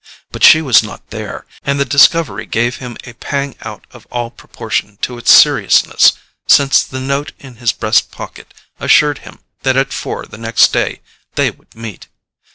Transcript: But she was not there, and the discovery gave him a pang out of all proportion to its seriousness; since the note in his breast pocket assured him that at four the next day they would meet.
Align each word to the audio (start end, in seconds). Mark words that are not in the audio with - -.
But 0.31 0.43
she 0.43 0.63
was 0.63 0.81
not 0.81 1.11
there, 1.11 1.45
and 1.63 1.79
the 1.79 1.85
discovery 1.85 2.47
gave 2.47 2.77
him 2.77 2.97
a 3.03 3.13
pang 3.13 3.55
out 3.61 3.85
of 3.91 4.07
all 4.09 4.31
proportion 4.31 4.97
to 5.03 5.19
its 5.19 5.31
seriousness; 5.31 6.13
since 6.47 6.81
the 6.83 6.99
note 6.99 7.33
in 7.37 7.57
his 7.57 7.71
breast 7.71 8.09
pocket 8.09 8.51
assured 8.79 9.19
him 9.19 9.41
that 9.61 9.77
at 9.77 9.93
four 9.93 10.25
the 10.25 10.39
next 10.39 10.73
day 10.73 11.01
they 11.35 11.51
would 11.51 11.75
meet. 11.75 12.07